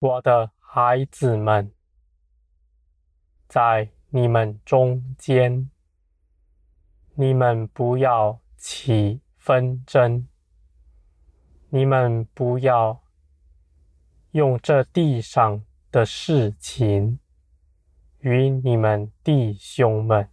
[0.00, 1.74] 我的孩子们，
[3.46, 5.70] 在你们中间，
[7.12, 10.26] 你们不要起纷争，
[11.68, 13.02] 你们不要
[14.30, 17.20] 用这地上的事情
[18.20, 20.30] 与你们弟兄们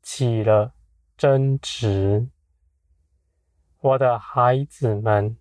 [0.00, 0.74] 起了
[1.16, 2.28] 争执。
[3.80, 5.36] 我的孩子们，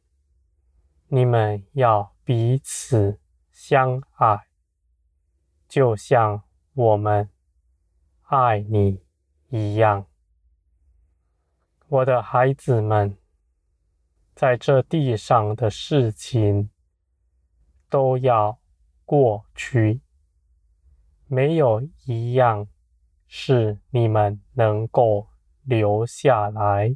[1.09, 3.19] 你们要彼此
[3.51, 4.47] 相爱，
[5.67, 7.29] 就像我们
[8.21, 9.03] 爱你
[9.49, 10.07] 一样。
[11.87, 13.17] 我的孩子们，
[14.33, 16.69] 在这地上的事情
[17.89, 18.57] 都要
[19.03, 20.01] 过去，
[21.27, 22.67] 没有一样
[23.27, 25.27] 是你们能够
[25.63, 26.95] 留下来。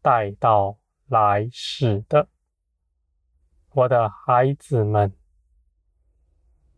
[0.00, 2.29] 带到来世的，
[3.72, 5.12] 我的孩子们，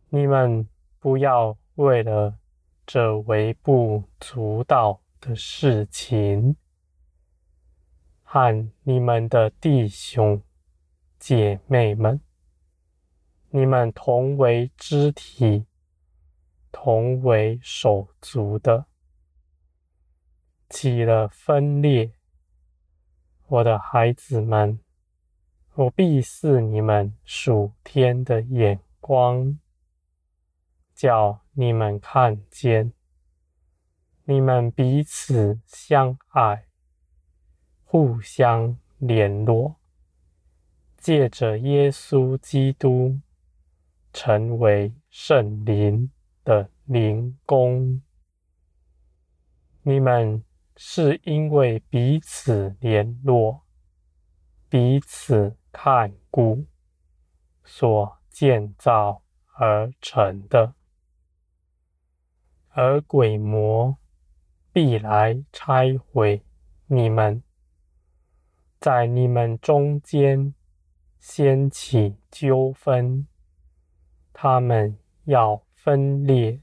[0.09, 2.37] 你们不要为了
[2.85, 6.55] 这微不足道的事情，
[8.21, 10.39] 和你们的弟兄
[11.17, 12.21] 姐妹们，
[13.49, 15.65] 你们同为肢体、
[16.71, 18.85] 同为手足的，
[20.69, 22.11] 起了分裂。
[23.47, 24.79] 我的孩子们，
[25.75, 29.59] 我必赐你们属天的眼光，
[30.93, 32.93] 叫你们看见，
[34.25, 36.65] 你们彼此相爱，
[37.83, 39.75] 互相联络，
[40.97, 43.19] 借着耶稣基督，
[44.11, 46.11] 成为圣灵
[46.43, 48.01] 的灵宫。
[49.81, 50.43] 你们。
[50.75, 53.61] 是因为彼此联络、
[54.69, 56.65] 彼此看顾
[57.65, 59.23] 所建造
[59.55, 60.75] 而成的，
[62.69, 63.97] 而鬼魔
[64.71, 66.45] 必来拆毁
[66.85, 67.43] 你们，
[68.79, 70.53] 在你们中间
[71.19, 73.27] 掀起纠纷，
[74.31, 76.61] 他们要分裂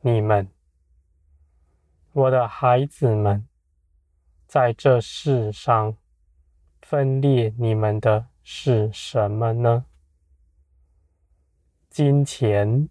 [0.00, 0.48] 你们，
[2.12, 3.46] 我的孩子们。
[4.46, 5.96] 在这世上，
[6.82, 9.86] 分裂你们的是什么呢？
[11.88, 12.88] 金钱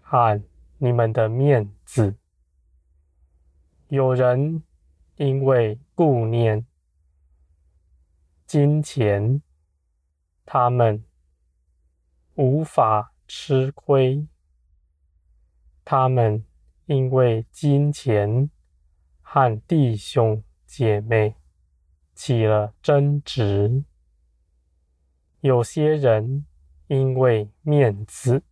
[0.00, 0.42] 和
[0.78, 2.16] 你们的面子。
[3.88, 4.62] 有人
[5.16, 6.66] 因为顾念
[8.46, 9.42] 金钱，
[10.44, 11.04] 他们
[12.34, 14.26] 无法吃亏；
[15.84, 16.44] 他们
[16.86, 18.50] 因为金钱。
[19.26, 21.34] 和弟兄姐妹
[22.14, 23.82] 起了争执，
[25.44, 26.46] 有些人
[26.86, 28.42] 因为面子，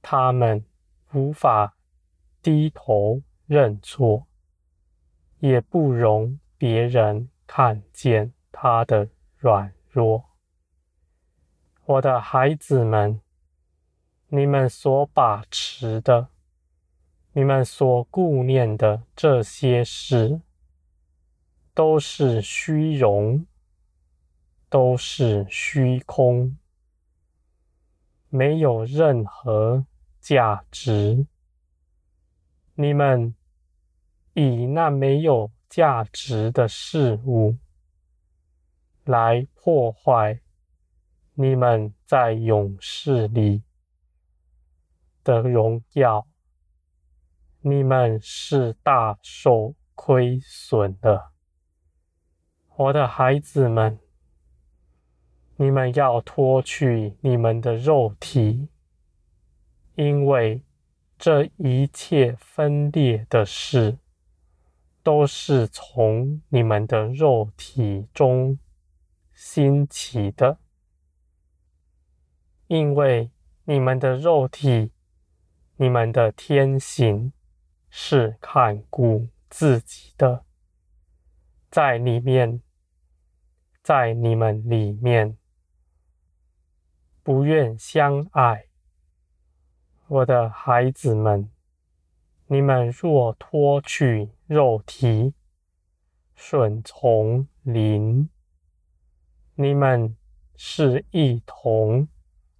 [0.00, 0.64] 他们
[1.12, 1.74] 无法
[2.40, 4.28] 低头认错，
[5.40, 10.26] 也不容别人看见他的软弱。
[11.86, 13.20] 我的孩子们，
[14.28, 16.28] 你们所把持的。
[17.32, 20.40] 你们所顾念的这些事，
[21.74, 23.44] 都是虚荣，
[24.70, 26.56] 都是虚空，
[28.28, 29.84] 没有任何
[30.20, 31.26] 价值。
[32.74, 33.34] 你们
[34.32, 37.58] 以那没有价值的事物
[39.04, 40.40] 来破坏
[41.34, 43.64] 你们在勇士里
[45.22, 46.26] 的荣耀。
[47.60, 51.32] 你们是大受亏损的，
[52.76, 53.98] 我的孩子们，
[55.60, 58.70] 你们要脱去你们的肉体，
[59.94, 60.62] 因为
[61.18, 63.98] 这一切分裂的事，
[65.02, 68.58] 都是从你们的肉体中
[69.34, 70.56] 兴起的，
[72.66, 73.30] 因为
[73.64, 74.92] 你们的肉体，
[75.76, 77.32] 你们的天性。
[77.92, 80.44] 是看顾自己的，
[81.72, 82.62] 在里面，
[83.82, 85.36] 在你们里面，
[87.32, 88.64] 不愿相爱。
[90.08, 91.48] 我的孩子们，
[92.48, 95.32] 你们若脱去肉体，
[96.34, 98.28] 顺从灵，
[99.54, 100.16] 你们
[100.56, 102.08] 是一同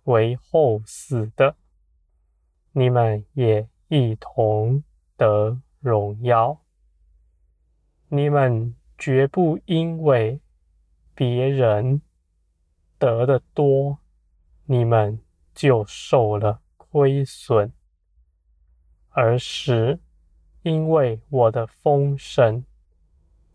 [0.04, 1.56] 为后死的，
[2.70, 4.84] 你们也一同。
[5.16, 6.62] 得荣耀，
[8.06, 10.40] 你们绝不因为
[11.12, 12.00] 别人
[12.98, 13.98] 得的多
[14.72, 15.18] 你们
[15.52, 17.72] 就受了亏损；
[19.08, 19.98] 而是
[20.62, 22.64] 因为我的丰盛，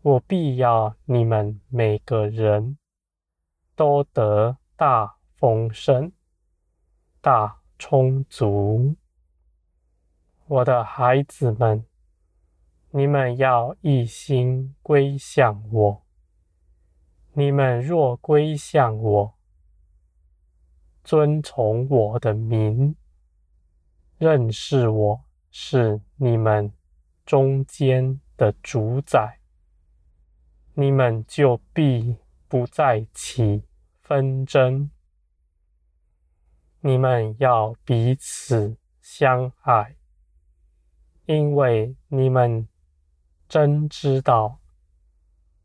[0.02, 2.76] 我必要你们每个人
[3.74, 6.12] 都得大丰盛、
[7.22, 8.94] 大充足。
[10.46, 11.86] 我的孩子们，
[12.90, 16.02] 你们要一心归向我。
[17.32, 19.35] 你们若归向我，
[21.06, 22.96] 遵从我的名，
[24.18, 25.20] 认识我
[25.52, 26.72] 是你们
[27.24, 29.38] 中间的主宰，
[30.74, 32.16] 你们就必
[32.48, 33.62] 不再起
[34.02, 34.90] 纷争。
[36.80, 39.94] 你们要彼此相爱，
[41.26, 42.66] 因为你们
[43.48, 44.58] 真知道。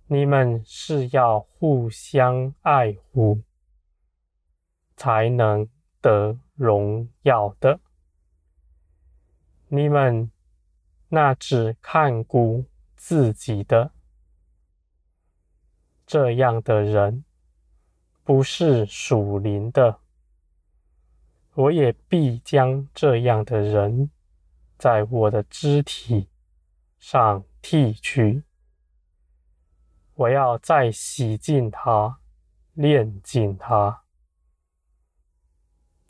[0.05, 3.41] 你们是要互相爱护，
[5.01, 5.67] 才能
[5.99, 7.79] 得荣耀的。
[9.67, 10.29] 你们
[11.07, 12.65] 那只看顾
[12.95, 13.93] 自己的，
[16.05, 17.25] 这样的人，
[18.23, 19.97] 不是属灵的。
[21.55, 24.11] 我也必将这样的人，
[24.77, 26.29] 在我的肢体
[26.99, 28.43] 上剃去。
[30.13, 32.19] 我要再洗净他，
[32.73, 34.03] 炼净他，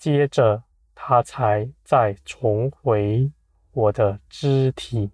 [0.01, 0.63] 接着
[0.95, 3.31] 他才再重回
[3.71, 5.12] 我的肢体。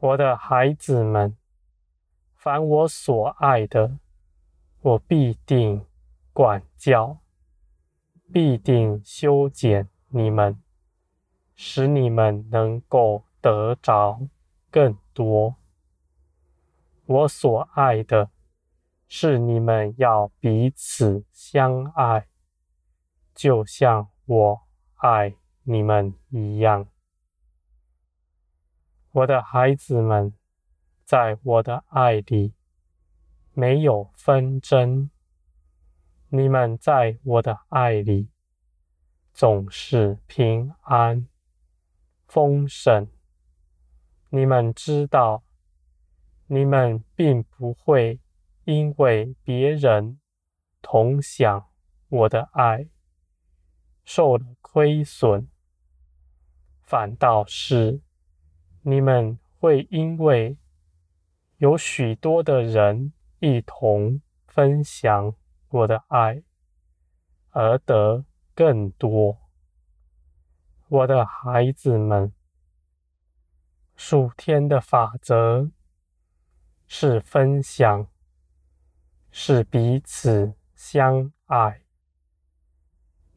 [0.00, 1.36] 我的孩子们，
[2.34, 3.98] 凡我所爱的，
[4.80, 5.84] 我必定
[6.32, 7.18] 管教，
[8.32, 10.58] 必定修剪你们，
[11.54, 14.22] 使你们能够得着
[14.70, 15.56] 更多。
[17.04, 18.30] 我所爱的，
[19.06, 22.26] 是你们要彼此相爱，
[23.38, 24.62] 就像我
[24.96, 26.88] 爱你们一样。
[29.12, 30.34] 我的孩子们，
[31.04, 32.52] 在我的爱里
[33.52, 35.08] 没有纷争。
[36.30, 38.28] 你们在我的爱里
[39.32, 41.28] 总是平安、
[42.26, 43.08] 丰盛。
[44.30, 45.44] 你们知道。
[46.50, 48.18] 你们并不会
[48.64, 50.18] 因为别人
[50.80, 51.68] 同享
[52.08, 52.88] 我的爱
[54.08, 55.48] 受了亏损，
[56.82, 58.00] 反倒是
[58.80, 60.56] 你们会因为
[61.58, 65.34] 有许多的人一同分享
[65.68, 66.42] 我的爱
[67.50, 68.24] 而得
[68.54, 69.36] 更多。
[70.88, 72.32] 我的孩子们，
[73.94, 75.70] 数天的法则。
[76.86, 78.08] 是分享，
[79.30, 81.82] 是彼此相爱。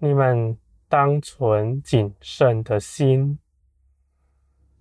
[0.03, 0.57] 你们
[0.89, 3.37] 当存谨慎的心，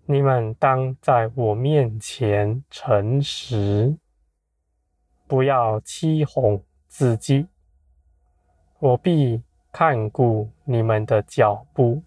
[0.07, 3.99] 你们当在我面前诚实，
[5.27, 7.49] 不要欺哄自己。
[8.79, 12.03] 我必看顾你们的脚步，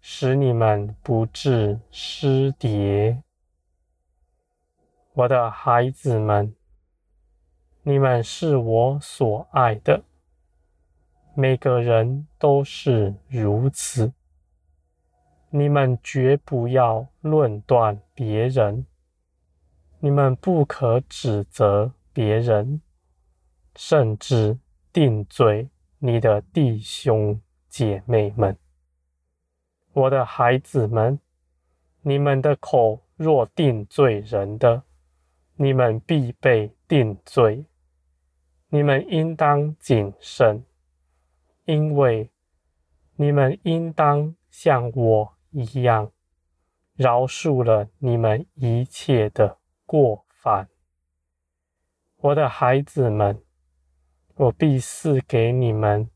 [0.00, 3.24] 使你们不致失跌。
[5.14, 6.54] 我的孩子们，
[7.82, 10.04] 你们是我所爱的，
[11.36, 14.12] 每个人都是如此。
[15.50, 18.86] 你们绝不要论断别人，
[19.98, 22.80] 你们不可指责别人，
[23.74, 24.58] 甚至
[24.92, 28.56] 定罪你的弟兄姐妹们。
[29.92, 31.18] 我的孩子们，
[32.02, 34.82] 你们的口若定罪人的，
[35.56, 37.64] 你们必被定罪，
[38.68, 40.64] 你们应当谨慎，
[41.64, 42.30] 因为
[43.16, 46.12] 你们应当像我一样，
[46.94, 50.68] 饶恕了你们一切的过犯。
[52.16, 53.42] 我的孩子们，
[54.34, 56.10] 我必赐给你们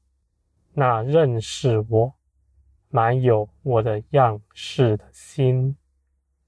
[0.72, 2.14] 那认识我、
[2.88, 5.76] 满有我的样式的心，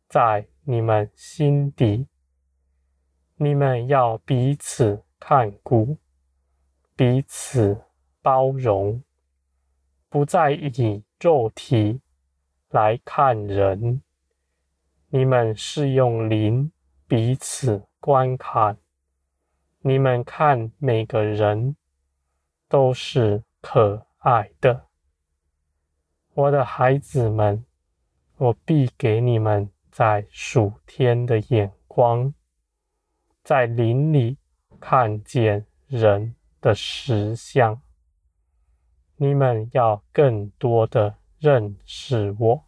[0.08, 2.06] 在你们心底。
[3.36, 5.96] 你们要彼此看顾，
[6.94, 7.82] 彼此
[8.22, 9.02] 包容，
[10.08, 12.00] 不再以肉体
[12.68, 14.02] 来看人。
[15.08, 16.70] 你们是用灵
[17.06, 18.78] 彼此观看。
[19.80, 21.76] 你们看每个人
[22.68, 24.86] 都是可爱的。
[26.34, 27.64] 我的孩子们，
[28.36, 32.32] 我必给你们在属天的眼光。
[33.42, 34.36] 在灵里
[34.78, 37.80] 看见人的实相，
[39.22, 42.64] 你们要更多的认识我。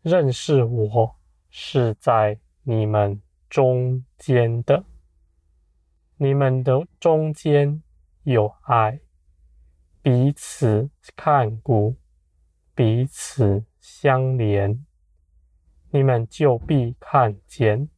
[0.00, 1.16] 认识我
[1.50, 4.82] 是在你们中间的，
[6.16, 7.82] 你们的中间
[8.22, 8.98] 有爱，
[10.00, 11.96] 彼此看顾，
[12.74, 14.86] 彼此相连，
[15.90, 17.90] 你们就必看见，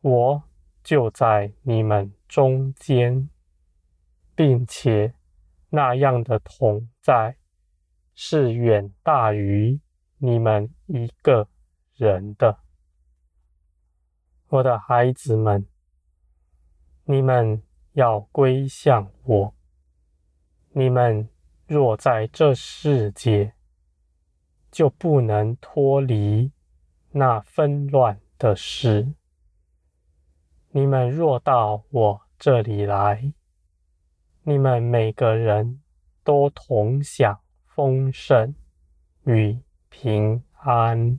[0.00, 0.42] 我
[0.82, 3.30] 就在你们中间，
[4.34, 5.14] 并且
[5.76, 7.36] 那样的同在
[8.14, 9.78] 是远大于
[10.16, 11.50] 你们一个
[11.92, 12.60] 人的。
[14.48, 15.66] 我的孩子们，
[17.04, 19.54] 你们要归向我。
[20.70, 21.28] 你们
[21.66, 23.52] 若在这世界，
[24.70, 26.52] 就不能脱离
[27.10, 29.12] 那纷乱的事。
[30.70, 33.34] 你们若到我这里来，
[34.48, 35.80] 你们每个人
[36.22, 38.54] 都同享丰盛
[39.24, 41.18] 与平安。